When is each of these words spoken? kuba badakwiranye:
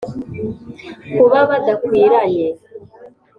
kuba 1.15 1.39
badakwiranye: 1.49 2.47